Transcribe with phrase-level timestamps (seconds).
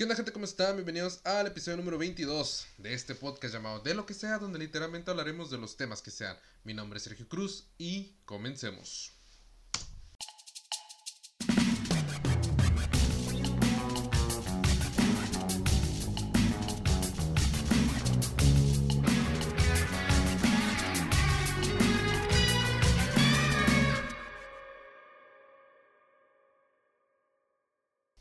[0.00, 0.32] ¿Qué onda gente?
[0.32, 0.76] ¿Cómo están?
[0.76, 5.10] Bienvenidos al episodio número 22 de este podcast llamado De lo que sea, donde literalmente
[5.10, 6.38] hablaremos de los temas que sean.
[6.64, 9.19] Mi nombre es Sergio Cruz y comencemos.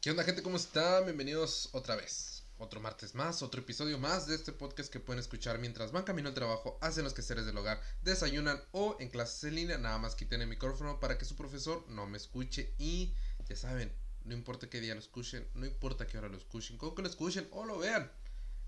[0.09, 0.41] ¿Qué onda gente?
[0.41, 1.05] ¿Cómo están?
[1.05, 2.41] Bienvenidos otra vez.
[2.57, 6.29] Otro martes más, otro episodio más de este podcast que pueden escuchar mientras van camino
[6.29, 9.77] al trabajo, hacen los quehaceres del hogar, desayunan o en clases en línea.
[9.77, 13.13] Nada más quiten el micrófono para que su profesor no me escuche y
[13.47, 16.95] ya saben, no importa qué día lo escuchen, no importa qué hora lo escuchen, con
[16.95, 18.11] que lo escuchen o lo vean.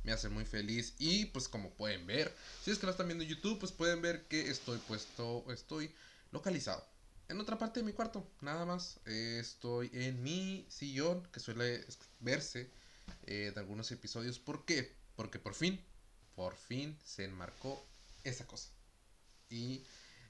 [0.03, 2.31] Me hace muy feliz y pues como pueden ver,
[2.63, 5.91] si es que lo están viendo en YouTube, pues pueden ver que estoy puesto, estoy
[6.31, 6.90] localizado
[7.31, 8.99] en otra parte de mi cuarto, nada más.
[9.05, 11.85] Eh, estoy en mi sillón, que suele
[12.19, 12.69] verse
[13.25, 14.37] eh, de algunos episodios.
[14.37, 14.93] ¿Por qué?
[15.15, 15.81] Porque por fin,
[16.35, 17.83] por fin se enmarcó
[18.25, 18.69] esa cosa.
[19.49, 19.83] Y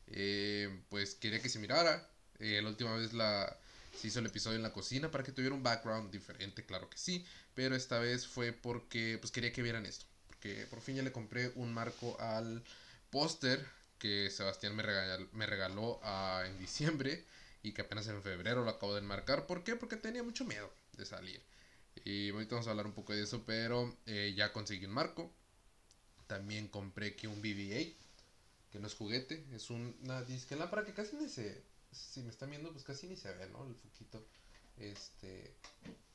[0.08, 2.08] eh, pues quería que se mirara.
[2.40, 3.58] la última vez la,
[4.00, 7.00] se hizo el episodio en la cocina para que tuviera un background diferente, claro que
[7.00, 7.26] sí.
[7.56, 10.06] Pero esta vez fue porque pues quería que vieran esto.
[10.28, 12.64] Porque por fin ya le compré un marco al
[13.10, 13.66] póster
[14.02, 17.24] que Sebastián me regaló, ah, en diciembre
[17.62, 19.46] y que apenas en febrero lo acabo de enmarcar.
[19.46, 19.76] ¿Por qué?
[19.76, 21.40] Porque tenía mucho miedo de salir.
[22.04, 25.32] Y ahorita vamos a hablar un poco de eso, pero eh, ya conseguí un marco.
[26.26, 27.94] También compré aquí un BB-8,
[28.72, 31.64] que no es juguete, es una disque lámpara que casi ni se...
[31.92, 33.68] Si me están viendo, pues casi ni se ve, ¿no?
[33.68, 34.26] El foquito.
[34.78, 35.54] Este...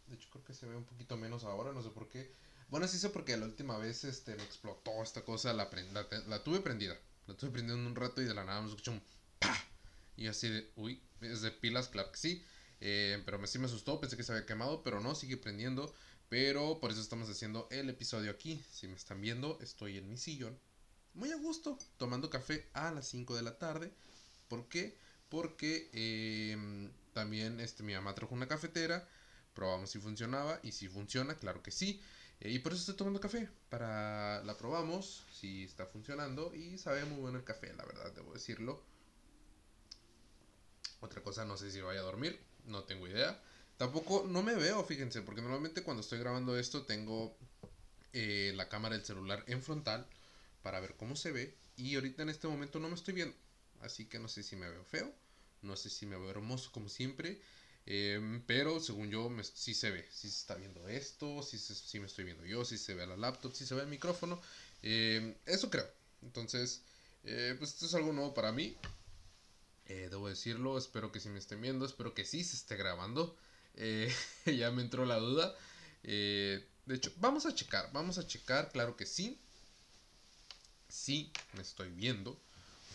[0.09, 2.33] De hecho, creo que se ve un poquito menos ahora, no sé por qué.
[2.69, 6.43] Bueno, sí sé porque la última vez este, me explotó esta cosa, la, la, la
[6.43, 6.97] tuve prendida.
[7.27, 9.03] La estuve prendiendo un rato y de la nada me escuché un
[9.39, 9.57] ¡pa!
[10.17, 12.45] Y así de, uy, es de pilas, claro que sí.
[12.81, 15.93] Eh, pero me, sí me asustó, pensé que se había quemado, pero no, sigue prendiendo.
[16.29, 18.65] Pero por eso estamos haciendo el episodio aquí.
[18.71, 20.59] Si me están viendo, estoy en mi sillón.
[21.15, 23.93] Muy a gusto, tomando café a las 5 de la tarde.
[24.49, 24.97] ¿Por qué?
[25.29, 29.09] Porque em, también este, mi mamá trajo una cafetera.
[29.55, 30.61] Probamos si funcionaba.
[30.63, 32.01] Y si funciona, claro que sí.
[32.41, 33.49] Eh, y por eso estoy tomando café.
[33.69, 36.55] Para la probamos, si está funcionando.
[36.55, 38.83] Y sabe muy bueno el café, la verdad, debo decirlo.
[41.01, 42.39] Otra cosa, no sé si vaya a dormir.
[42.65, 43.41] No tengo idea.
[43.77, 47.37] Tampoco no me veo, fíjense, porque normalmente cuando estoy grabando esto tengo
[48.13, 50.07] eh, la cámara del celular en frontal
[50.63, 51.55] para ver cómo se ve.
[51.77, 53.37] Y ahorita en este momento no me estoy viendo.
[53.83, 55.13] Así que no sé si me veo feo.
[55.63, 57.41] No sé si me veo hermoso como siempre.
[57.87, 62.07] Em, pero según yo, sí se ve, si se está viendo esto, si, si me
[62.07, 64.41] estoy viendo yo, si se ve la laptop, si se ve el micrófono.
[64.83, 65.89] Em, eso creo.
[66.23, 66.83] Entonces,
[67.25, 68.77] eh, pues esto es algo nuevo para mí.
[69.87, 73.37] Eh, debo decirlo, espero que sí me estén viendo, espero que sí se esté grabando.
[73.75, 74.13] Eh,
[74.47, 75.55] ya me entró la duda.
[76.03, 79.39] de hecho, vamos a checar, vamos a checar, claro que sí.
[80.89, 82.41] Sí, me estoy viendo.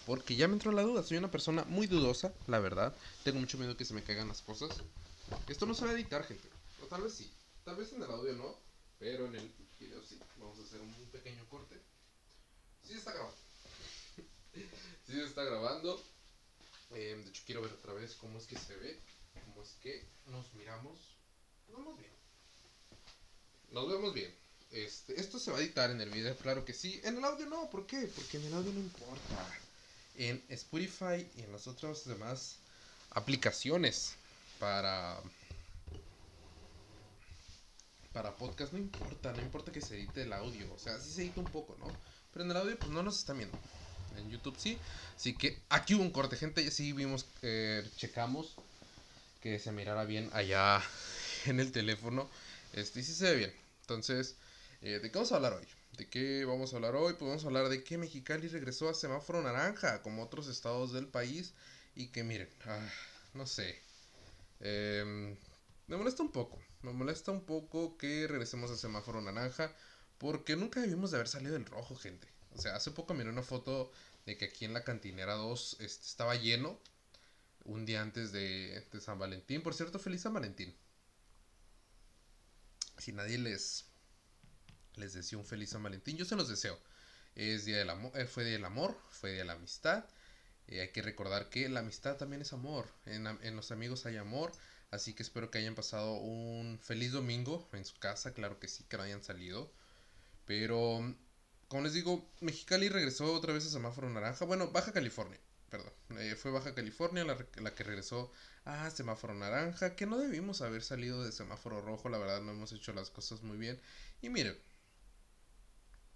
[0.05, 2.95] Porque ya me entró la duda, soy una persona muy dudosa, la verdad.
[3.23, 4.81] Tengo mucho miedo que se me caigan las cosas.
[5.47, 6.49] Esto no se va a editar, gente.
[6.83, 7.31] O tal vez sí.
[7.63, 8.55] Tal vez en el audio no.
[8.97, 10.19] Pero en el video sí.
[10.39, 11.75] Vamos a hacer un pequeño corte.
[12.83, 13.37] Sí se está grabando.
[15.05, 16.03] sí se está grabando.
[16.95, 18.99] Eh, de hecho, quiero ver otra vez cómo es que se ve.
[19.45, 20.97] Cómo es que nos miramos.
[21.69, 22.11] Nos vemos bien.
[23.69, 24.35] Nos vemos bien.
[24.71, 26.99] Este, esto se va a editar en el video, claro que sí.
[27.03, 28.09] En el audio no, ¿por qué?
[28.15, 29.59] Porque en el audio no importa
[30.15, 32.57] en Spotify y en las otras demás
[33.11, 34.15] aplicaciones
[34.59, 35.19] para
[38.13, 41.21] para podcast no importa, no importa que se edite el audio, o sea, sí se
[41.21, 41.87] edita un poco, ¿no?
[42.33, 43.57] Pero en el audio pues no nos están viendo.
[44.17, 44.77] En YouTube sí.
[45.15, 48.55] Así que aquí hubo un corte, gente, sí vimos, eh, checamos
[49.41, 50.81] que se mirara bien allá
[51.45, 52.29] en el teléfono.
[52.73, 53.53] Este, sí se ve bien.
[53.81, 54.35] Entonces,
[54.81, 55.80] eh, ¿de qué vamos a hablar hoy?
[55.97, 57.13] ¿De qué vamos a hablar hoy?
[57.13, 61.07] Pues vamos a hablar de que Mexicali regresó a semáforo naranja, como otros estados del
[61.07, 61.53] país.
[61.95, 62.89] Y que miren, ah,
[63.33, 63.79] no sé.
[64.61, 65.35] Em,
[65.87, 66.59] me molesta un poco.
[66.81, 69.75] Me molesta un poco que regresemos a semáforo naranja.
[70.17, 72.27] Porque nunca debimos de haber salido del rojo, gente.
[72.55, 73.91] O sea, hace poco miré una foto
[74.25, 76.79] de que aquí en la cantinera 2 este, estaba lleno.
[77.65, 79.61] Un día antes de, de San Valentín.
[79.61, 80.73] Por cierto, feliz San Valentín.
[82.97, 83.90] Si nadie les
[85.01, 86.15] les deseo un feliz San Valentín.
[86.15, 86.79] Yo se los deseo.
[87.35, 90.05] Es día del amor, eh, fue día del amor, fue día de la amistad.
[90.67, 92.87] Eh, hay que recordar que la amistad también es amor.
[93.05, 94.51] En, los amigos hay amor.
[94.91, 98.33] Así que espero que hayan pasado un feliz domingo en su casa.
[98.33, 99.71] Claro que sí, que no hayan salido.
[100.45, 101.15] Pero,
[101.67, 104.45] como les digo, Mexicali regresó otra vez a semáforo naranja.
[104.45, 105.39] Bueno, Baja California.
[105.69, 107.37] perdón, eh, fue Baja California la,
[107.75, 108.31] que regresó
[108.65, 112.71] a semáforo naranja, que no debimos haber salido de semáforo rojo, la verdad no hemos
[112.73, 113.79] hecho las cosas muy bien.
[114.21, 114.57] Y miren,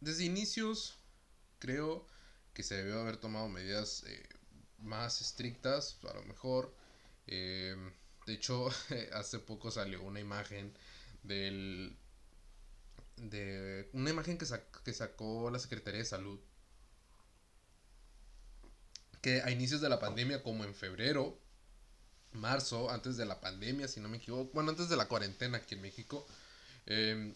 [0.06, 1.00] desde inicios
[1.58, 2.06] creo
[2.54, 4.30] que se debió haber tomado medidas eh,
[4.78, 6.74] más estrictas, a lo mejor.
[7.26, 7.76] Eh,
[8.28, 8.70] de hecho,
[9.14, 10.74] hace poco salió una imagen
[11.24, 11.98] del
[13.18, 14.46] de una imagen que,
[14.84, 16.40] que sacó la Secretaría de Salud
[19.22, 21.40] que a inicios de la pandemia, como en febrero,
[22.34, 25.74] marzo, antes de la pandemia, si no me equivoco, bueno, antes de la cuarentena aquí
[25.74, 26.28] en México,
[26.86, 27.34] eh,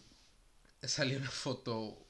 [0.82, 2.09] salió una foto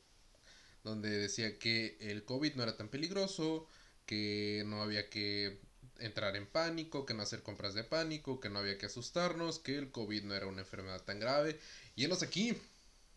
[0.85, 3.67] donde decía que el COVID no era tan peligroso,
[4.07, 5.61] que no había que
[5.99, 9.77] entrar en pánico, que no hacer compras de pánico, que no había que asustarnos, que
[9.77, 11.59] el COVID no era una enfermedad tan grave.
[11.97, 12.57] Y los aquí,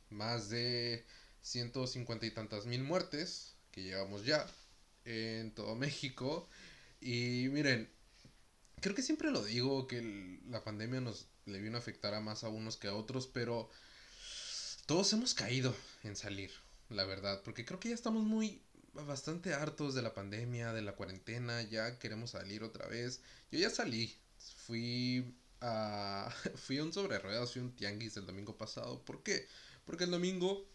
[0.10, 1.06] más de
[1.42, 4.46] 150 y tantas mil muertes que llevamos ya
[5.06, 6.48] en todo México.
[7.02, 7.90] Y miren,
[8.82, 12.44] creo que siempre lo digo que la pandemia nos le vino a afectar a más
[12.44, 13.70] a unos que a otros, pero
[14.86, 16.52] todos hemos caído en salir,
[16.90, 18.62] la verdad, porque creo que ya estamos muy
[18.94, 23.22] bastante hartos de la pandemia, de la cuarentena, ya queremos salir otra vez.
[23.52, 24.16] Yo ya salí,
[24.66, 29.04] fui a fui a un sobre ruedas, fui a un tianguis el domingo pasado.
[29.04, 29.48] ¿Por qué?
[29.86, 30.66] Porque el domingo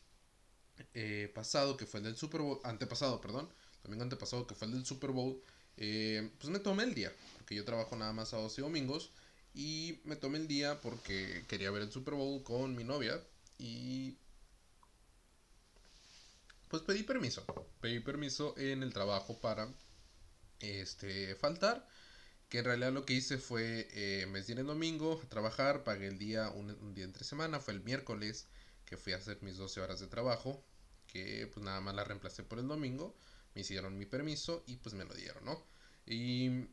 [0.95, 3.49] eh, pasado, que fue el del Super Bowl, antepasado, perdón,
[3.83, 5.41] domingo antepasado, que fue el del Super Bowl,
[5.77, 9.11] eh, pues me tomé el día, porque yo trabajo nada más sábados y domingos,
[9.55, 13.21] y me tomé el día porque quería ver el Super Bowl con mi novia,
[13.59, 14.17] y
[16.69, 17.45] pues pedí permiso,
[17.81, 19.73] pedí permiso en el trabajo para
[20.61, 21.87] este faltar,
[22.49, 26.09] que en realidad lo que hice fue, eh, me di el domingo a trabajar, pagué
[26.09, 28.47] el día, un, un día entre semana, fue el miércoles
[28.85, 30.65] que fui a hacer mis 12 horas de trabajo,
[31.07, 33.17] que pues nada más la reemplacé por el domingo,
[33.55, 35.67] me hicieron mi permiso y pues me lo dieron, ¿no?
[36.07, 36.69] Y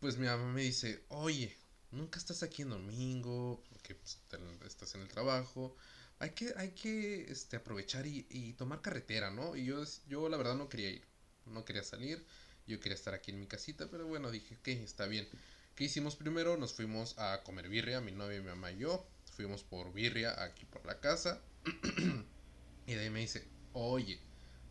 [0.00, 1.56] pues mi mamá me dice, oye,
[1.90, 4.18] nunca estás aquí en domingo, porque pues,
[4.66, 5.76] estás en el trabajo,
[6.20, 9.56] hay que, hay que este, aprovechar y, tomar carretera, ¿no?
[9.56, 11.04] Y yo, yo la verdad no quería ir,
[11.46, 12.24] no quería salir,
[12.66, 15.28] yo quería estar aquí en mi casita, pero bueno, dije, que está bien.
[15.74, 16.56] ¿Qué hicimos primero?
[16.56, 19.06] Nos fuimos a comer birria, mi novia, mi mamá y yo.
[19.36, 21.40] Fuimos por birria aquí por la casa.
[22.86, 24.20] y de ahí me dice, oye,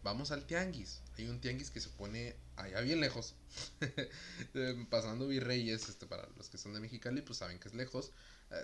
[0.04, 1.02] vamos al tianguis.
[1.18, 3.36] Hay un tianguis que se pone allá bien lejos.
[4.90, 8.12] Pasando Virreyes, este, para los que son de Mexicali, pues saben que es lejos.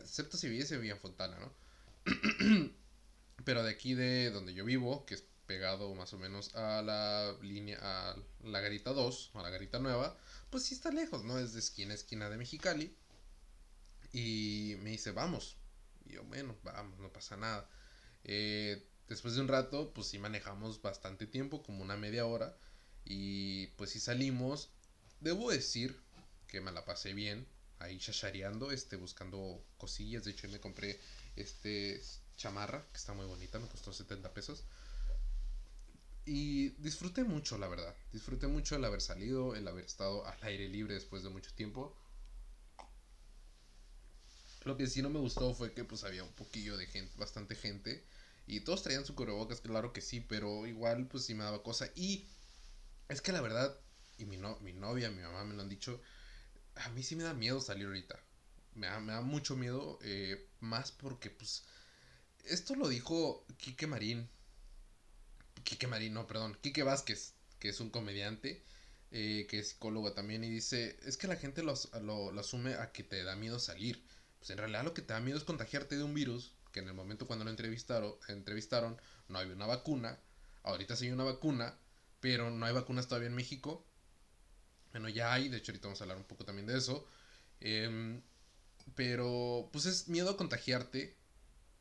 [0.01, 1.62] Excepto si viviese en Fontana, ¿no?
[3.45, 7.35] Pero de aquí de donde yo vivo, que es pegado más o menos a la
[7.41, 10.17] línea, a la garita 2, a la garita nueva,
[10.49, 11.37] pues sí está lejos, ¿no?
[11.37, 12.95] Es de esquina a esquina de Mexicali.
[14.13, 15.57] Y me dice, vamos.
[16.05, 17.67] Y yo, bueno, vamos, no pasa nada.
[18.23, 22.55] Eh, después de un rato, pues sí manejamos bastante tiempo, como una media hora.
[23.05, 24.69] Y pues sí salimos.
[25.19, 25.99] Debo decir
[26.47, 27.47] que me la pasé bien,
[27.79, 30.23] ahí chachareando, este, buscando cosillas.
[30.23, 30.99] De hecho, me compré
[31.35, 32.01] este
[32.37, 34.63] chamarra, que está muy bonita, me costó 70 pesos.
[36.25, 37.95] Y disfruté mucho, la verdad.
[38.11, 41.95] Disfruté mucho el haber salido, el haber estado al aire libre después de mucho tiempo.
[44.63, 47.55] Lo que sí no me gustó fue que pues había un poquillo de gente, bastante
[47.55, 48.03] gente.
[48.47, 51.89] Y todos traían su cubrebocas, claro que sí, pero igual pues sí me daba cosa.
[51.95, 52.27] Y
[53.09, 53.77] es que la verdad,
[54.17, 56.01] y mi, no, mi novia, mi mamá me lo han dicho,
[56.75, 58.19] a mí sí me da miedo salir ahorita.
[58.75, 61.63] Me da, me da mucho miedo, eh, más porque pues...
[62.45, 64.29] Esto lo dijo Quique Marín.
[65.63, 66.57] Quique Marín, no, perdón.
[66.61, 68.63] Quique Vázquez, que es un comediante,
[69.11, 72.91] eh, que es psicólogo también, y dice, es que la gente lo, lo, asume a
[72.91, 74.03] que te da miedo salir.
[74.39, 76.87] Pues en realidad lo que te da miedo es contagiarte de un virus que en
[76.89, 80.19] el momento cuando lo entrevistaron, entrevistaron no había una vacuna.
[80.63, 81.77] Ahorita sí hay una vacuna,
[82.19, 83.85] pero no hay vacunas todavía en México.
[84.91, 87.07] Bueno, ya hay, de hecho ahorita vamos a hablar un poco también de eso.
[87.61, 88.21] Em,
[88.95, 91.15] pero pues es miedo a contagiarte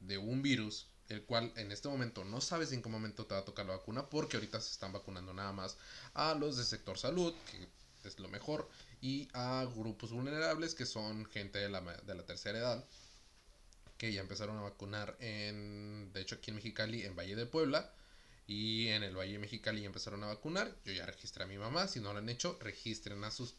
[0.01, 3.41] de un virus, el cual en este momento no sabes en qué momento te va
[3.41, 5.77] a tocar la vacuna, porque ahorita se están vacunando nada más
[6.15, 8.69] a los del sector salud, que es lo mejor,
[9.01, 12.85] y a grupos vulnerables, que son gente de la, de la tercera edad
[14.03, 17.95] que ya empezaron a vacunar en, de hecho aquí en Mexicali, en Valle de Puebla,
[18.49, 20.77] y en el Valle de Mexicali ya empezaron a vacunar.
[20.85, 23.55] Yo ya registré a mi mamá, si no lo han hecho, registren a sus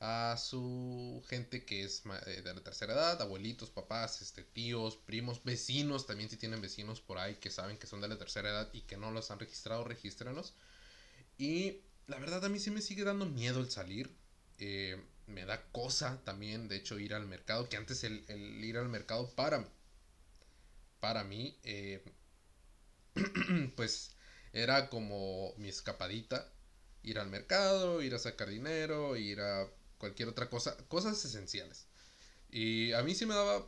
[0.00, 5.42] a su gente que es eh, de la tercera edad, abuelitos, papás, este, tíos, primos,
[5.44, 8.68] vecinos, también si tienen vecinos por ahí que saben que son de la tercera edad
[8.72, 10.54] y que no los han registrado, regístrenos.
[11.38, 14.10] Y la verdad a mí sí me sigue dando miedo el salir.
[14.58, 18.78] Eh, me da cosa también, de hecho, ir al mercado, que antes el, el ir
[18.78, 19.68] al mercado para
[21.00, 22.02] para mí, eh,
[23.76, 24.14] pues
[24.52, 26.52] era como mi escapadita.
[27.02, 31.86] ir al mercado, ir a sacar dinero, ir a cualquier otra cosa, cosas esenciales.
[32.50, 33.66] Y a mí sí me daba,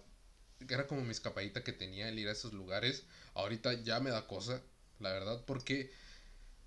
[0.68, 3.04] era como mi escapadita que tenía el ir a esos lugares.
[3.34, 4.62] Ahorita ya me da cosa,
[5.00, 5.90] la verdad, porque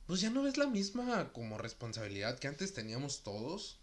[0.08, 3.80] pues ya no ves la misma como responsabilidad que antes teníamos todos.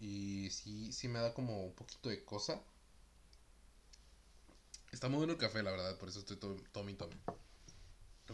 [0.00, 2.60] Y sí, sí me da como un poquito de cosa.
[4.92, 6.36] Está muy bueno el café, la verdad, por eso estoy
[6.72, 7.16] tommy tommy.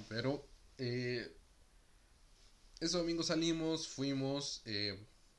[0.09, 0.47] Pero,
[0.79, 1.37] eh,
[2.81, 4.99] ese domingo salimos, fuimos, eh,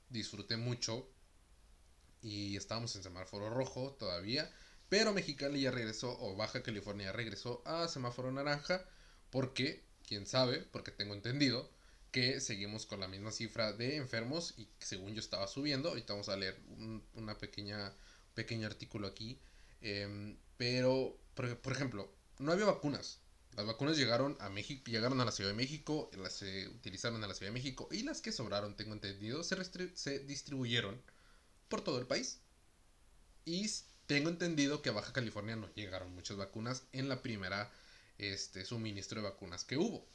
[0.09, 1.07] disfruté mucho.
[2.21, 4.51] Y estábamos en semáforo rojo todavía.
[4.89, 8.85] Pero Mexicali ya regresó, o Baja California regresó a semáforo naranja.
[9.29, 11.69] Porque, quién sabe, porque tengo entendido
[12.11, 15.89] que seguimos con la misma cifra de enfermos y según yo estaba subiendo.
[15.89, 17.93] Ahorita vamos a leer un una pequeña,
[18.33, 19.39] pequeño artículo aquí.
[19.81, 23.19] Em, pero, por, ejemplo, no había vacunas.
[23.55, 27.27] Las vacunas llegaron a México, llegaron a la Ciudad de México, las se utilizaron en
[27.27, 29.55] la Ciudad de México y las que sobraron, tengo entendido, se,
[29.95, 31.01] se distribuyeron
[31.69, 32.39] por todo el país.
[33.45, 33.69] Y
[34.07, 37.71] tengo entendido que a Baja California no llegaron muchas vacunas en la primera
[38.17, 40.07] este, suministro de vacunas que hubo.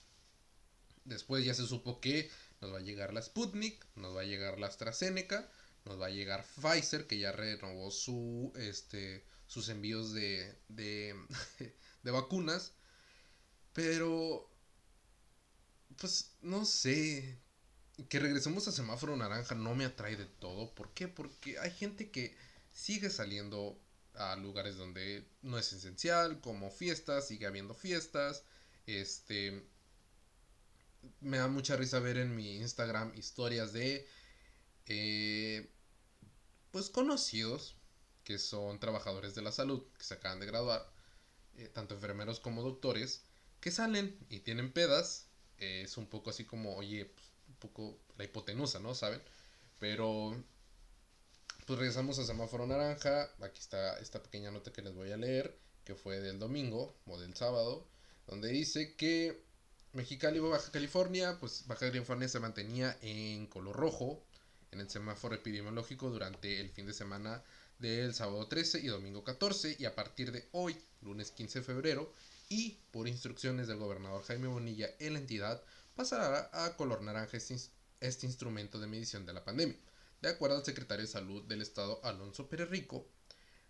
[1.05, 2.31] Después ya se supo que
[2.61, 5.51] nos va a llegar la Sputnik, nos va a llegar la AstraZeneca,
[5.85, 11.15] nos va a llegar Pfizer, que ya renovó su, este, sus envíos de, de,
[12.03, 12.73] de vacunas.
[13.73, 14.49] Pero,
[15.97, 17.39] pues, no sé.
[18.09, 20.75] Que regresemos a semáforo naranja no me atrae de todo.
[20.75, 21.09] ¿Por qué?
[21.09, 22.37] Porque hay gente que
[22.73, 23.79] sigue saliendo
[24.15, 28.45] a lugares donde no es esencial, como fiestas, sigue habiendo fiestas.
[28.87, 29.67] Este.
[31.21, 34.07] Me da mucha risa ver en mi Instagram historias de.
[34.87, 35.71] Eh,
[36.71, 37.77] pues conocidos
[38.25, 40.91] que son trabajadores de la salud que se acaban de graduar,
[41.57, 43.23] eh, tanto enfermeros como doctores,
[43.61, 45.29] que salen y tienen pedas.
[45.59, 47.27] Es un poco así como, oye, pues,
[47.63, 48.95] poco la hipotenusa, ¿no?
[48.95, 49.23] ¿Saben?
[49.79, 50.37] Pero
[51.67, 53.31] pues regresamos a semáforo naranja.
[53.41, 57.19] Aquí está esta pequeña nota que les voy a leer, que fue del domingo o
[57.19, 57.87] del sábado,
[58.27, 59.43] donde dice que
[59.93, 64.23] Mexicali Baja California, pues Baja California se mantenía en color rojo
[64.73, 67.43] en el semáforo epidemiológico durante el fin de semana
[67.79, 72.13] del sábado 13 y domingo 14 y a partir de hoy, lunes 15 de febrero,
[72.49, 75.63] y por instrucciones del gobernador Jaime Bonilla la entidad,
[75.95, 77.57] pasará a color naranja este,
[78.01, 79.79] este instrumento de medición de la pandemia
[80.23, 83.09] de acuerdo al secretario de Salud del Estado Alonso Pérez Rico,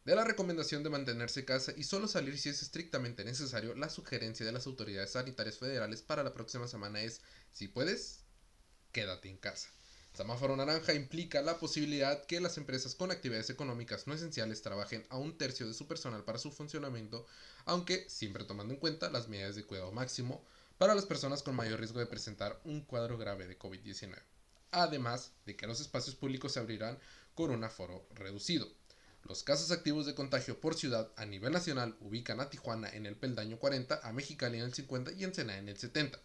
[0.04, 3.88] de la recomendación de mantenerse en casa y solo salir si es estrictamente necesario, la
[3.88, 8.20] sugerencia de las autoridades sanitarias federales para la próxima semana es, si puedes,
[8.92, 9.70] quédate en casa.
[10.12, 15.16] Semáforo naranja implica la posibilidad que las empresas con actividades económicas no esenciales trabajen a
[15.16, 17.24] un tercio de su personal para su funcionamiento,
[17.64, 20.44] aunque siempre tomando en cuenta las medidas de cuidado máximo
[20.82, 24.18] para las personas con mayor riesgo de presentar un cuadro grave de COVID-19
[24.72, 26.98] además de que los espacios públicos se abrirán
[27.36, 28.68] con un aforo reducido.
[29.22, 33.14] Los casos activos de contagio por ciudad a nivel nacional ubican a Tijuana en el
[33.14, 36.18] peldaño 40, a Mexicali en el 50 y Ensenada en el 70.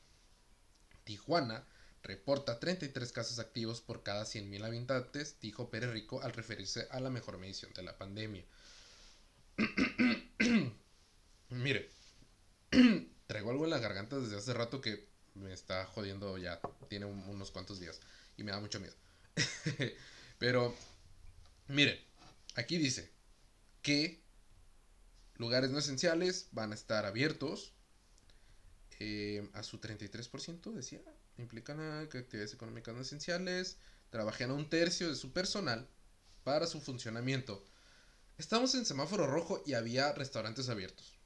[1.03, 1.63] Tijuana
[2.01, 7.11] reporta 33 casos activos por cada 100.000 habitantes, dijo Pérez Rico al referirse a la
[7.11, 8.43] mejor medición de la pandemia.
[11.49, 11.91] Mire,
[13.37, 17.51] traigo algo en la garganta desde hace rato que me está jodiendo ya, tiene unos
[17.51, 17.99] cuantos días
[18.35, 18.95] y me da mucho miedo.
[20.39, 20.73] Pero,
[21.67, 22.03] mire,
[22.55, 23.11] aquí dice
[23.83, 24.23] que
[25.35, 27.73] lugares no esenciales van a estar abiertos
[28.99, 31.03] eh, a su 33%, decía.
[31.37, 31.77] Implican
[32.09, 33.77] que actividades económicas no esenciales
[34.09, 35.87] trabajen a un tercio de su personal
[36.43, 37.63] para su funcionamiento.
[38.39, 41.16] Estamos en semáforo rojo y había restaurantes abiertos.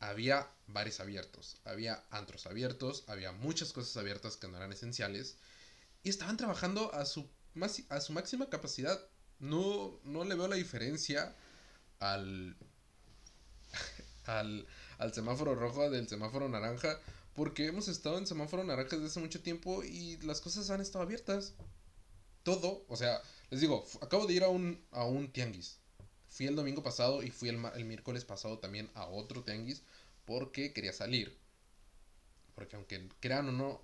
[0.00, 5.36] Había bares abiertos, había antros abiertos, había muchas cosas abiertas que no eran esenciales
[6.02, 7.28] y estaban trabajando a su,
[7.90, 9.00] a su máxima capacidad.
[9.38, 11.34] No, no le veo la diferencia
[11.98, 12.56] al,
[14.26, 14.66] al,
[14.98, 16.98] al semáforo rojo del semáforo naranja.
[17.34, 21.04] Porque hemos estado en semáforo naranja desde hace mucho tiempo y las cosas han estado
[21.04, 21.54] abiertas.
[22.42, 25.79] Todo, o sea, les digo, acabo de ir a un, a un tianguis.
[26.30, 29.82] Fui el domingo pasado y fui el, el miércoles pasado también a otro tianguis
[30.24, 31.36] porque quería salir.
[32.54, 33.82] Porque aunque crean o no,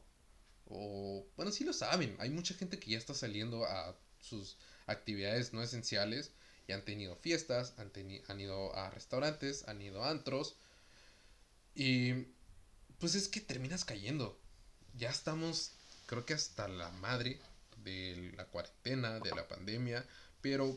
[0.68, 2.16] o, bueno, sí lo saben.
[2.18, 6.30] Hay mucha gente que ya está saliendo a sus actividades no esenciales
[6.66, 7.92] y han tenido fiestas, han,
[8.28, 10.56] han ido a restaurantes, han ido a antros.
[11.74, 12.12] Y
[12.98, 14.38] pues es que terminas cayendo.
[14.94, 15.72] Ya estamos,
[16.06, 17.40] creo que hasta la madre
[17.84, 20.04] de la cuarentena, de la pandemia.
[20.40, 20.76] Pero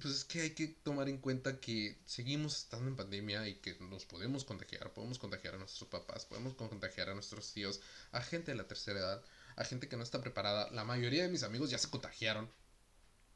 [0.00, 3.76] pues es que hay que tomar en cuenta que seguimos estando en pandemia y que
[3.80, 7.80] nos podemos contagiar, podemos contagiar a nuestros papás, podemos contagiar a nuestros tíos,
[8.12, 9.24] a gente de la tercera edad,
[9.56, 10.70] a gente que no está preparada.
[10.72, 12.48] La mayoría de mis amigos ya se contagiaron,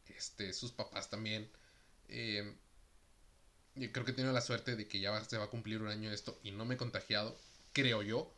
[0.09, 1.49] este, sus papás también.
[2.09, 2.57] Eh,
[3.77, 6.11] yo creo que tengo la suerte de que ya se va a cumplir un año
[6.11, 7.39] esto y no me he contagiado,
[7.73, 8.35] creo yo,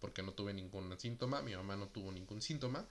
[0.00, 2.88] porque no tuve ningún síntoma, mi mamá no tuvo ningún síntoma.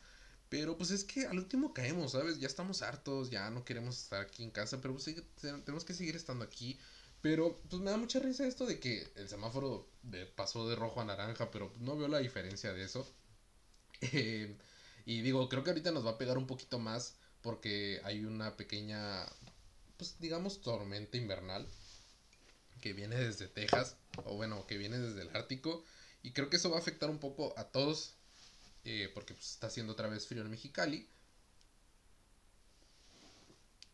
[0.52, 2.42] Pero pues es que al último caemos, ¿sabes?
[2.42, 6.18] Ya estamos hartos, ya no queremos estar aquí en casa, pero pues tenemos que seguir
[6.18, 6.78] estando aquí.
[7.22, 9.90] Pero pues me da mucha risa esto de que el semáforo
[10.36, 13.08] pasó de rojo a naranja, pero no veo la diferencia de eso.
[14.02, 14.58] Eh,
[15.06, 18.58] y digo, creo que ahorita nos va a pegar un poquito más porque hay una
[18.58, 19.26] pequeña,
[19.96, 21.66] pues digamos, tormenta invernal
[22.82, 25.86] que viene desde Texas, o bueno, que viene desde el Ártico.
[26.24, 28.16] Y creo que eso va a afectar un poco a todos
[28.84, 31.08] eh, porque pues, está haciendo otra vez frío en Mexicali.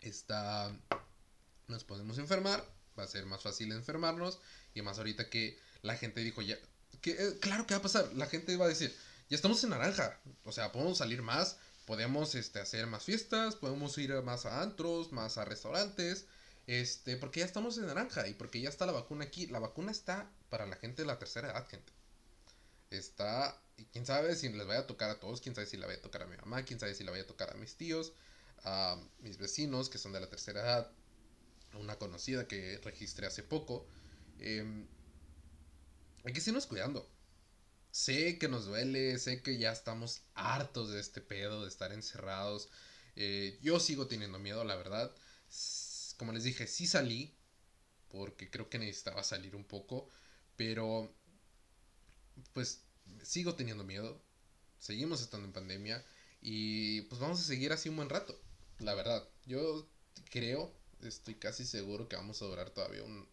[0.02, 0.72] Está,
[1.68, 2.64] nos podemos enfermar,
[2.98, 4.40] va a ser más fácil enfermarnos
[4.74, 6.58] y más ahorita que la gente dijo ya,
[7.02, 8.96] que eh, claro que va a pasar, la gente va a decir,
[9.30, 13.98] ya estamos en naranja, o sea, podemos salir más, podemos este, hacer más fiestas, podemos
[13.98, 16.26] ir más a antros, más a restaurantes,
[16.68, 19.92] este, porque ya estamos en naranja y porque ya está la vacuna aquí, la vacuna
[19.92, 21.97] está para la gente de la tercera edad, gente.
[22.90, 25.86] Está y quién sabe si les vaya a tocar a todos, quién sabe si la
[25.86, 27.76] vaya a tocar a mi mamá, quién sabe si la vaya a tocar a mis
[27.76, 28.14] tíos,
[28.64, 30.92] a mis vecinos que son de la tercera edad,
[31.74, 33.88] a una conocida que registré hace poco.
[34.40, 34.88] Em,
[36.24, 37.08] hay que irnos cuidando.
[37.92, 42.70] Sé que nos duele, sé que ya estamos hartos de este pedo, de estar encerrados.
[43.16, 45.14] Eh, yo sigo teniendo miedo, la verdad.
[46.18, 47.36] Como les dije, sí salí,
[48.10, 50.10] porque creo que necesitaba salir un poco,
[50.56, 51.14] pero
[52.54, 52.82] pues
[53.24, 54.22] sigo teniendo miedo,
[54.80, 56.04] seguimos estando en pandemia
[56.42, 58.40] y pues vamos a seguir así un buen rato,
[58.80, 59.28] la verdad.
[59.46, 59.88] Yo
[60.30, 63.28] creo, estoy casi seguro que vamos a durar todavía un,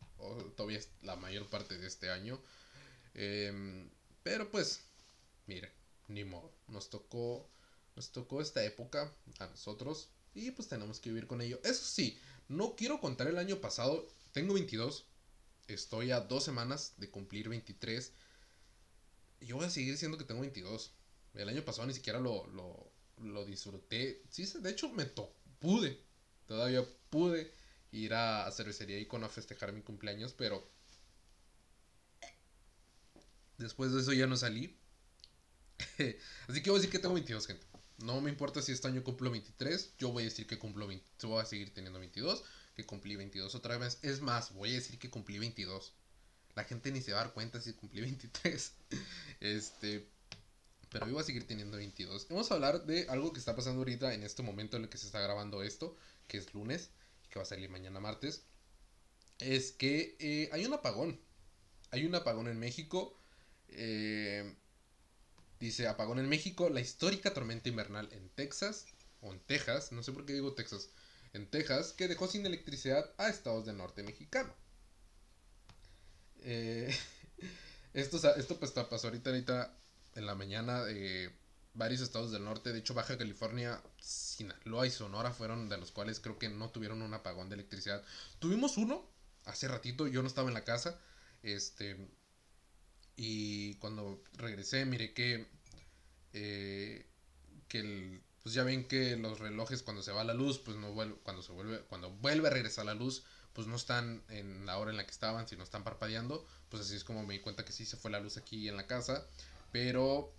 [0.56, 2.40] todavía la mayor parte de este año.
[3.14, 3.88] Em,
[4.23, 4.80] pero pues,
[5.46, 5.73] mire,
[6.08, 7.49] ni modo, nos tocó,
[7.96, 11.61] nos tocó esta época a nosotros y pues tenemos que vivir con ello.
[11.64, 12.18] Eso sí,
[12.49, 15.06] no quiero contar el año pasado, tengo 22,
[15.68, 18.12] estoy a dos semanas de cumplir 23
[19.45, 20.93] yo voy a seguir diciendo que tengo 22.
[21.35, 22.47] El año pasado ni siquiera lo,
[23.19, 24.23] lo, disfruté.
[24.30, 26.00] Sí, de hecho me to pude.
[26.47, 27.52] Todavía pude
[27.93, 30.69] ir a, cervecería y con a festejar mi cumpleaños, pero
[33.59, 34.76] después de eso ya no salí.
[36.49, 37.67] Así que voy a decir que tengo 22, gente.
[37.99, 41.26] No me importa si este año cumplo 23, yo voy a decir que cumplo 20,
[41.26, 43.99] voy a seguir teniendo 22, que cumplí 22 otra vez.
[44.02, 45.95] Es más, voy a decir que cumplí 22.
[46.54, 48.73] La gente ni se va a dar cuenta si cumplí 23.
[49.40, 50.08] Este.
[50.90, 52.28] Pero yo voy a seguir teniendo 22.
[52.28, 54.99] Vamos a hablar de algo que está pasando ahorita en este momento en el que
[54.99, 55.97] se está grabando esto,
[56.28, 56.90] que es lunes,
[57.30, 58.45] que va a salir mañana martes.
[59.40, 61.21] Es que eh, hay un apagón.
[61.90, 63.19] Hay un apagón en México.
[63.69, 64.54] Eh,
[65.58, 68.86] dice apagón en México, la histórica tormenta invernal en Texas,
[69.21, 70.90] o en Texas, no sé por qué digo Texas,
[71.32, 74.54] en Texas, que dejó sin electricidad a estados del norte mexicano.
[76.45, 76.95] Eh,
[77.95, 79.76] esto, esto pues pasó ahorita, ahorita
[80.15, 80.85] en la mañana.
[80.85, 81.33] de
[81.75, 86.21] varios estados del norte, de hecho Baja California, Sinaloa y Sonora fueron de los cuales
[86.21, 88.02] creo que no tuvieron un apagón de electricidad.
[88.39, 89.11] Tuvimos uno
[89.45, 90.99] hace ratito, yo no estaba en la casa.
[91.43, 91.97] Este.
[93.17, 95.47] Y cuando regresé, miré que.
[96.33, 97.07] Eh,
[97.69, 100.93] que el, pues ya ven que los relojes cuando se va la luz, pues no
[100.93, 104.78] vuelve, cuando se vuelve, cuando vuelve a regresar la luz, pues no están en la
[104.78, 106.47] hora en la que estaban, sino están parpadeando.
[106.69, 108.76] Pues así es como me di cuenta que sí se fue la luz aquí en
[108.76, 109.26] la casa.
[109.73, 110.34] Pero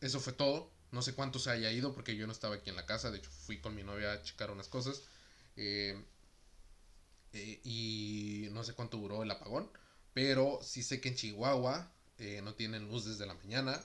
[0.00, 0.72] eso fue todo.
[0.90, 3.10] No sé cuánto se haya ido porque yo no estaba aquí en la casa.
[3.10, 5.02] De hecho, fui con mi novia a checar unas cosas.
[5.56, 6.02] Eh,
[7.34, 9.70] eh, y no sé cuánto duró el apagón.
[10.14, 13.78] Pero sí sé que en Chihuahua eh, no tienen luz desde la mañana.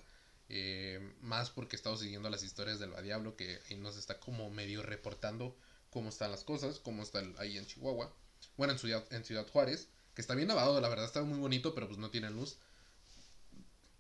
[1.21, 4.81] más porque he estado siguiendo las historias del Diablo que ahí nos está como medio
[4.83, 5.57] reportando
[5.89, 8.13] cómo están las cosas, cómo está ahí en Chihuahua.
[8.57, 11.73] Bueno, en Ciudad, en Ciudad Juárez, que está bien lavado, la verdad está muy bonito,
[11.73, 12.57] pero pues no tiene luz.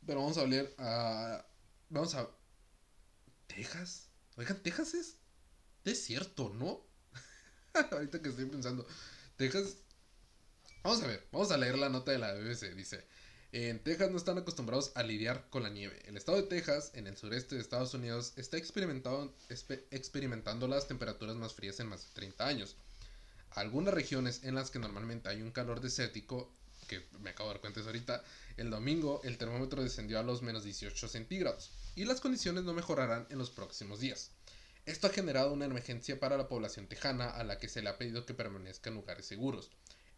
[0.05, 1.45] Pero vamos a hablar a...
[1.89, 2.29] Vamos a...
[3.47, 4.07] Texas.
[4.37, 5.17] Oigan, Texas es
[5.83, 6.81] desierto, ¿no?
[7.91, 8.85] Ahorita que estoy pensando.
[9.37, 9.77] Texas...
[10.83, 12.73] Vamos a ver, vamos a leer la nota de la BBC.
[12.75, 13.05] Dice,
[13.51, 16.01] en Texas no están acostumbrados a lidiar con la nieve.
[16.05, 19.35] El estado de Texas, en el sureste de Estados Unidos, está experimentando,
[19.91, 22.75] experimentando las temperaturas más frías en más de 30 años
[23.51, 26.53] algunas regiones en las que normalmente hay un calor desértico,
[26.87, 28.23] que me acabo de dar cuenta ahorita,
[28.57, 33.27] el domingo el termómetro descendió a los menos 18 centígrados y las condiciones no mejorarán
[33.29, 34.31] en los próximos días.
[34.85, 37.97] Esto ha generado una emergencia para la población tejana a la que se le ha
[37.97, 39.69] pedido que permanezca en lugares seguros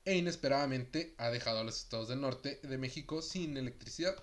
[0.06, 4.16] e inesperadamente ha dejado a los estados del norte de México sin electricidad.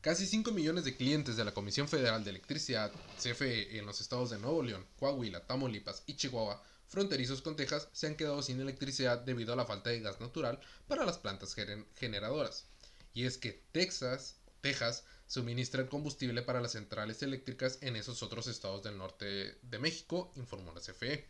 [0.00, 4.30] Casi 5 millones de clientes de la Comisión Federal de Electricidad, CFE, en los estados
[4.30, 9.18] de Nuevo León, Coahuila, Tamaulipas y Chihuahua, fronterizos con Texas, se han quedado sin electricidad
[9.18, 11.56] debido a la falta de gas natural para las plantas
[11.96, 12.66] generadoras.
[13.14, 18.46] Y es que Texas, Texas suministra el combustible para las centrales eléctricas en esos otros
[18.46, 21.26] estados del norte de México, informó la CFE.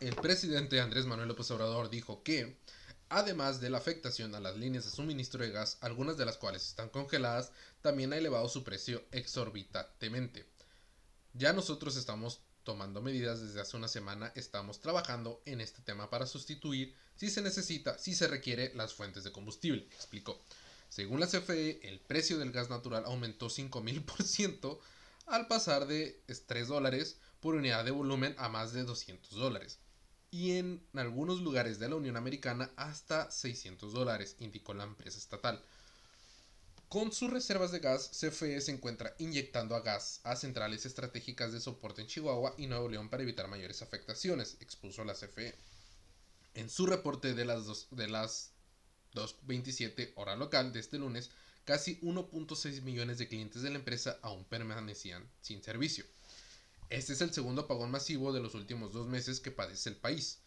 [0.00, 2.58] El presidente Andrés Manuel López Obrador dijo que
[3.14, 6.66] Además de la afectación a las líneas de suministro de gas, algunas de las cuales
[6.66, 10.46] están congeladas, también ha elevado su precio exorbitantemente.
[11.34, 16.24] Ya nosotros estamos tomando medidas desde hace una semana, estamos trabajando en este tema para
[16.24, 20.40] sustituir, si se necesita, si se requiere, las fuentes de combustible, explicó.
[20.88, 24.78] Según la CFE, el precio del gas natural aumentó 5000%
[25.26, 29.81] al pasar de 3 dólares por unidad de volumen a más de 200 dólares
[30.32, 35.62] y en algunos lugares de la Unión Americana hasta 600 dólares, indicó la empresa estatal.
[36.88, 41.60] Con sus reservas de gas, CFE se encuentra inyectando a gas a centrales estratégicas de
[41.60, 45.54] soporte en Chihuahua y Nuevo León para evitar mayores afectaciones, expuso la CFE.
[46.54, 48.52] En su reporte de las, dos, de las
[49.14, 51.30] 2.27 hora local de este lunes,
[51.66, 56.06] casi 1.6 millones de clientes de la empresa aún permanecían sin servicio.
[56.92, 60.40] Este es el segundo apagón masivo de los últimos dos meses que padece el país.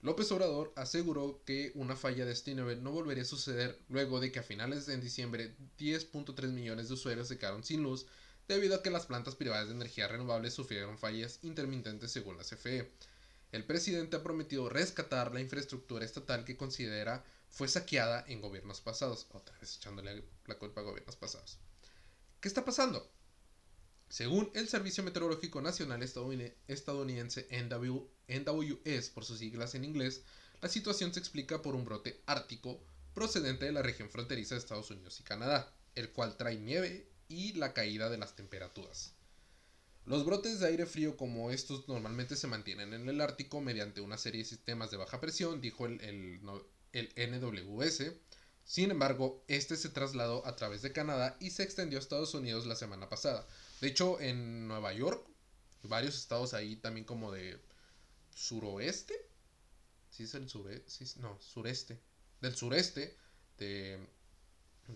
[0.00, 4.38] López Obrador aseguró que una falla de este no volvería a suceder luego de que
[4.38, 8.06] a finales de diciembre 10.3 millones de usuarios se quedaron sin luz
[8.46, 12.92] debido a que las plantas privadas de energía renovable sufrieron fallas intermitentes según la CFE.
[13.50, 19.26] El presidente ha prometido rescatar la infraestructura estatal que considera fue saqueada en gobiernos pasados.
[19.32, 21.58] Otra vez echándole la culpa a gobiernos pasados.
[22.40, 23.17] ¿Qué está pasando?
[24.08, 30.22] Según el Servicio Meteorológico Nacional estadounidense NWS por sus siglas en inglés,
[30.62, 32.80] la situación se explica por un brote ártico
[33.12, 37.52] procedente de la región fronteriza de Estados Unidos y Canadá, el cual trae nieve y
[37.52, 39.12] la caída de las temperaturas.
[40.06, 44.16] Los brotes de aire frío como estos normalmente se mantienen en el Ártico mediante una
[44.16, 46.40] serie de sistemas de baja presión, dijo el,
[46.92, 48.12] el NWS.
[48.64, 52.64] Sin embargo, este se trasladó a través de Canadá y se extendió a Estados Unidos
[52.64, 53.46] la semana pasada,
[53.80, 55.26] de hecho, en Nueva York,
[55.82, 57.60] varios estados ahí también como de
[58.34, 59.14] suroeste.
[60.10, 61.20] ¿Sí es el sureste?
[61.20, 62.00] no, sureste.
[62.40, 63.16] Del sureste
[63.58, 63.98] de,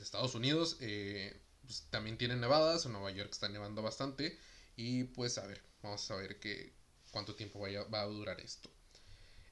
[0.00, 0.76] Estados Unidos.
[0.80, 2.86] Eh, pues, también tienen nevadas.
[2.86, 4.38] En Nueva York está nevando bastante.
[4.76, 6.72] Y pues a ver, vamos a ver qué,
[7.10, 8.70] cuánto tiempo va a durar esto.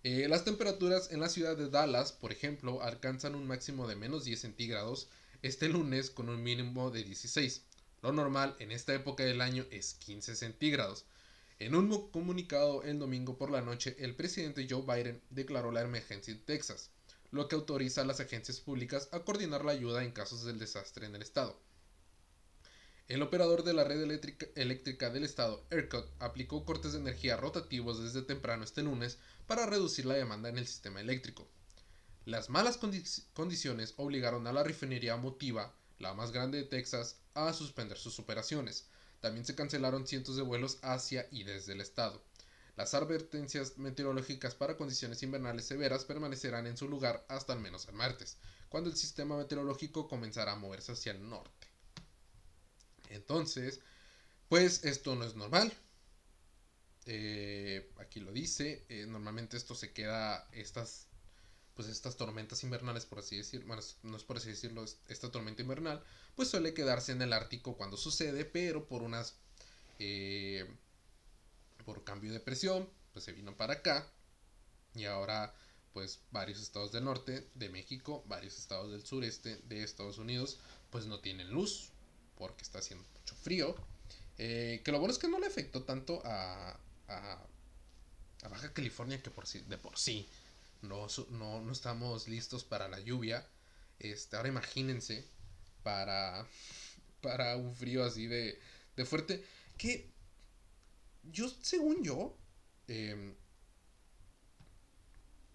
[0.03, 4.25] Eh, las temperaturas en la ciudad de Dallas, por ejemplo, alcanzan un máximo de menos
[4.25, 5.09] 10 centígrados
[5.43, 7.62] este lunes con un mínimo de 16.
[8.03, 11.05] Lo normal en esta época del año es 15 centígrados.
[11.59, 16.33] En un comunicado el domingo por la noche, el presidente Joe Biden declaró la emergencia
[16.33, 16.89] en Texas,
[17.31, 21.07] lo que autoriza a las agencias públicas a coordinar la ayuda en casos del desastre
[21.07, 21.61] en el estado.
[23.09, 24.01] El operador de la red
[24.55, 30.07] eléctrica, del estado, ERCOT, aplicó cortes de energía rotativos desde temprano este lunes para reducir
[30.07, 31.47] la demanda en el sistema eléctrico.
[32.25, 37.99] Las malas condiciones obligaron a la refinería Motiva la más grande de Texas, a suspender
[37.99, 38.87] sus operaciones.
[39.21, 42.23] También se cancelaron cientos de vuelos hacia y desde el estado.
[42.77, 47.95] Las advertencias meteorológicas para condiciones invernales severas permanecerán en su lugar hasta al menos el
[47.95, 48.38] martes,
[48.69, 51.69] cuando el sistema meteorológico comenzará a moverse hacia el norte.
[53.11, 53.81] Entonces,
[54.49, 55.73] pues esto no es normal.
[57.07, 58.85] Eh, aquí lo dice.
[58.88, 61.10] Eh, normalmente esto se queda, estas
[61.81, 65.62] pues estas tormentas invernales, por así decirlo, bueno, no es por así decirlo, esta tormenta
[65.62, 66.05] invernal,
[66.37, 69.37] pues suele quedarse en el Ártico cuando sucede, pero por unas,
[69.99, 70.71] eh,
[71.87, 74.07] por cambio de presión, pues se vino para acá
[74.95, 75.55] y ahora
[75.95, 80.59] pues varios estados del norte de México, varios estados del sureste de Estados Unidos,
[80.90, 81.93] pues no tienen luz
[82.37, 83.75] porque está haciendo mucho frío.
[84.37, 87.47] Eh, que lo bueno es que no le afectó tanto a, a,
[88.43, 90.29] a Baja California que por sí, de por sí
[90.83, 93.47] no, no, estamos listos para la lluvia.
[93.99, 95.27] Este, ahora imagínense
[95.83, 96.47] para,
[97.21, 98.59] para un frío así de,
[98.97, 99.45] de fuerte.
[99.77, 100.11] Que
[101.25, 102.37] yo, según yo,
[102.88, 103.35] eh,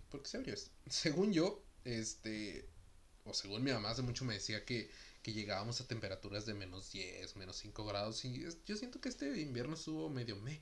[0.09, 0.71] ¿por qué se abrió esto?
[0.87, 2.69] Según yo, este,
[3.25, 4.89] o según mi mamá hace mucho me decía que,
[5.21, 8.23] que llegábamos a temperaturas de menos 10, menos 5 grados.
[8.25, 10.61] Y yo siento que este invierno estuvo medio me,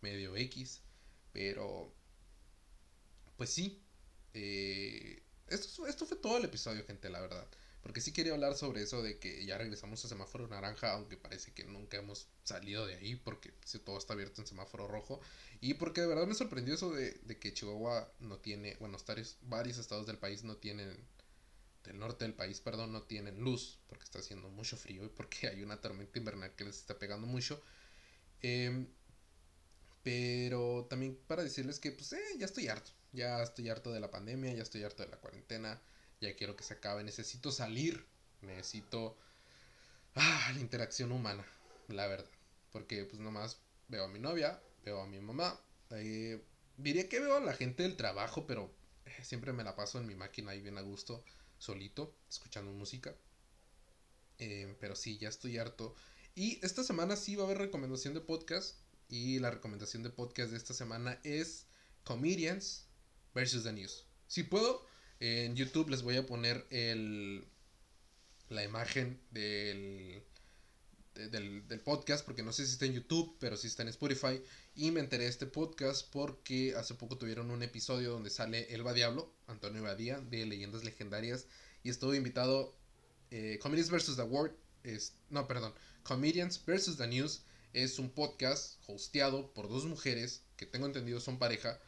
[0.00, 0.80] medio X.
[1.32, 1.92] Pero,
[3.36, 3.83] pues sí,
[4.34, 7.46] eh, esto, esto fue todo el episodio, gente, la verdad.
[7.84, 11.52] Porque sí quería hablar sobre eso de que ya regresamos a semáforo naranja, aunque parece
[11.52, 13.52] que nunca hemos salido de ahí porque
[13.84, 15.20] todo está abierto en semáforo rojo.
[15.60, 18.96] Y porque de verdad me sorprendió eso de, que Chihuahua no tiene, bueno,
[19.42, 20.96] varios estados del país no tienen,
[21.84, 25.48] del norte del país, perdón, no tienen luz porque está haciendo mucho frío y porque
[25.48, 27.62] hay una tormenta invernal que les está pegando mucho.
[28.40, 28.88] Em,
[30.02, 32.92] pero también para decirles que, pues, eh, ya estoy harto.
[33.14, 35.80] Ya estoy harto de la pandemia, ya estoy harto de la cuarentena.
[36.20, 37.04] Ya quiero que se acabe.
[37.04, 38.04] Necesito salir.
[38.42, 39.16] Necesito.
[40.16, 41.46] Ah, la interacción humana,
[41.88, 42.30] la verdad.
[42.72, 45.60] Porque, pues, nomás veo a mi novia, veo a mi mamá.
[45.90, 46.42] Eh,
[46.76, 48.74] diría que veo a la gente del trabajo, pero
[49.06, 51.24] eh, siempre me la paso en mi máquina ahí bien a gusto,
[51.58, 53.14] solito, escuchando música.
[54.38, 55.94] Eh, pero sí, ya estoy harto.
[56.34, 58.76] Y esta semana sí va a haber recomendación de podcast.
[59.08, 61.66] Y la recomendación de podcast de esta semana es
[62.02, 62.88] Comedians
[63.34, 64.04] versus the News.
[64.26, 64.86] Si puedo,
[65.20, 67.44] en YouTube les voy a poner el,
[68.48, 70.22] la imagen del,
[71.14, 74.42] del, podcast, porque no sé si está en YouTube, pero sí está en Spotify.
[74.74, 78.92] Y me enteré de este podcast porque hace poco tuvieron un episodio donde sale Elba
[78.92, 81.46] Diablo, Antonio Badía, de Leyendas Legendarias.
[81.82, 82.74] Y estuvo invitado
[83.30, 84.56] eh, Comedians versus the World.
[84.82, 85.74] Es, no, perdón.
[86.02, 87.42] Comedians versus the News
[87.72, 91.80] es un podcast hosteado por dos mujeres que tengo entendido son pareja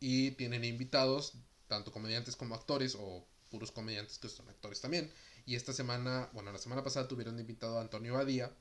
[0.00, 1.34] y tienen invitados,
[1.68, 5.12] tanto comediantes como actores o puros comediantes que son actores también.
[5.46, 8.52] Y esta semana, bueno, la semana pasada tuvieron invitado a Antonio Badía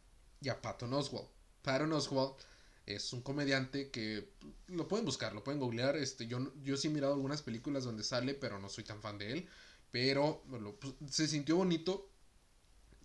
[0.41, 1.27] y a Patton Oswald.
[1.61, 2.35] Patton Oswald
[2.85, 4.29] es un comediante que
[4.67, 5.95] lo pueden buscar, lo pueden googlear.
[5.97, 9.17] Este, yo, yo sí he mirado algunas películas donde sale, pero no soy tan fan
[9.17, 9.49] de él.
[9.91, 10.43] Pero
[10.79, 12.11] pues, se sintió bonito.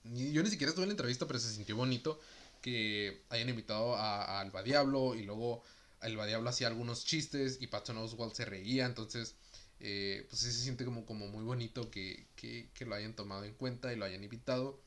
[0.04, 2.20] Yo ni siquiera estuve en la entrevista, pero se sintió bonito
[2.60, 5.62] que hayan invitado a, Alba Diablo y luego
[6.00, 9.34] Alba Diablo hacía algunos chistes y Patton Oswald se reía, entonces
[9.80, 12.26] eh, pues se siente como, como muy bonito que,
[12.80, 14.80] lo hayan tomado en cuenta y lo hayan invitado.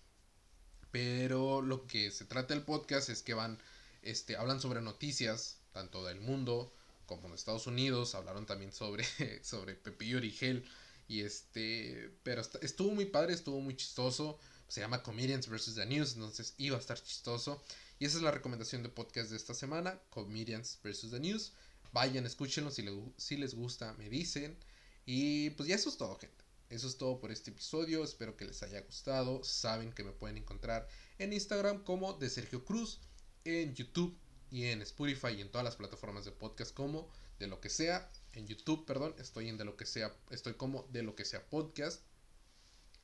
[0.92, 3.60] Pero lo que se trata del podcast es que van,
[4.02, 6.74] este, hablan sobre noticias, tanto del mundo
[7.06, 9.04] como de Estados Unidos, hablaron también sobre,
[9.44, 10.66] sobre Pepillo Origel,
[11.08, 14.40] y este, pero estuvo muy padre, estuvo muy chistoso
[14.74, 15.76] se llama Comedians vs.
[15.76, 17.62] The News, entonces iba a estar chistoso.
[18.04, 21.12] Y esa es la recomendación de podcast de esta semana, Comedians vs.
[21.12, 21.54] The News.
[21.94, 24.58] Vayan, escúchenlo, si, les gusta, me dicen.
[25.06, 26.44] Y pues ya eso es todo, gente.
[26.70, 28.04] Eso es todo por este episodio.
[28.04, 29.42] Espero que les haya gustado.
[29.46, 30.86] Saben que me pueden encontrar
[31.18, 33.00] en Instagram como de Sergio Cruz,
[33.46, 34.20] en YouTube
[34.52, 38.12] y en Spotify y en todas las plataformas de podcast como de lo que sea.
[38.34, 41.50] En YouTube, perdón, estoy en de lo que sea, estoy como de lo que sea
[41.50, 42.02] podcast.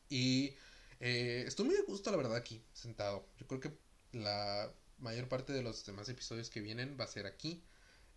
[0.09, 0.57] Y
[0.99, 3.25] eh, estoy muy a gusto, la verdad, aquí, sentado.
[3.37, 3.71] Yo creo que
[4.11, 7.63] la mayor parte de los demás episodios que vienen va a ser aquí.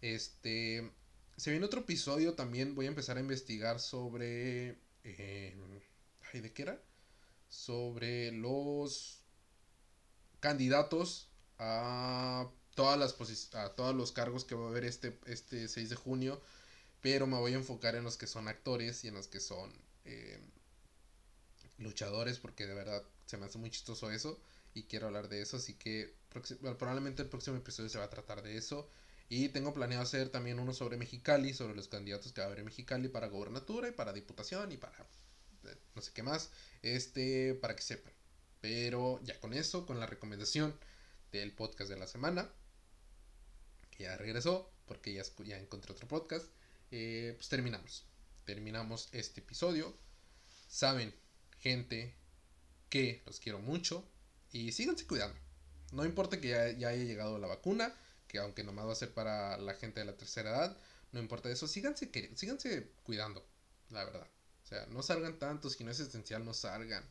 [0.01, 0.91] Este.
[1.37, 2.75] Se viene otro episodio también.
[2.75, 4.79] Voy a empezar a investigar sobre.
[5.05, 5.57] Eh,
[6.33, 6.83] ay, ¿de qué era?
[7.49, 9.21] Sobre los
[10.41, 13.15] candidatos a todas las
[13.55, 16.41] a todos los cargos que va a haber este, este 6 de junio.
[17.01, 19.73] Pero me voy a enfocar en los que son actores y en los que son
[20.05, 20.41] eh,
[21.79, 24.39] luchadores porque de verdad se me hace muy chistoso eso
[24.75, 26.15] y quiero hablar de eso, así que
[26.79, 28.89] probablemente el próximo episodio se va a tratar de eso.
[29.29, 32.59] Y tengo planeado hacer también uno sobre Mexicali, sobre los candidatos que va a haber
[32.59, 34.93] en Mexicali para gobernatura y para diputación y para
[35.65, 36.51] eh, no sé qué más,
[36.83, 38.13] este, para que sepan.
[38.61, 40.79] Pero ya con eso, con la recomendación
[41.33, 42.51] del podcast de la semana,
[43.91, 46.47] que ya regresó, porque ya, ya encontré otro podcast,
[46.91, 48.05] eh, pues terminamos.
[48.45, 49.97] Terminamos este episodio.
[50.69, 51.15] Saben
[51.59, 52.15] gente
[52.89, 54.07] que los quiero mucho
[54.53, 55.39] y síganse cuidando.
[55.93, 57.95] No importa que ya, haya llegado la vacuna,
[58.27, 60.77] que aunque nomás va a ser para la gente de la tercera edad,
[61.13, 63.47] no importa eso, síganse, síganse cuidando,
[63.91, 64.27] la verdad.
[64.65, 67.05] O sea, no salgan tanto, si no es esencial, no salgan.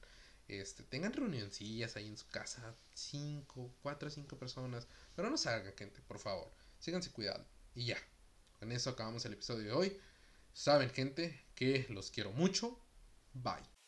[0.48, 5.74] Este, tengan reunioncillas ahí en su casa, cinco, cuatro o cinco personas, pero no salgan,
[5.78, 6.52] gente, por favor.
[6.80, 7.48] Síganse cuidando.
[7.76, 7.98] Y ya,
[8.60, 10.02] con eso acabamos el episodio de hoy.
[10.54, 12.78] Saben, gente, que los quiero mucho.
[13.34, 13.81] Bye.